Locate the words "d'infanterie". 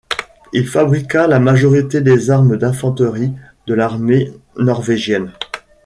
2.57-3.33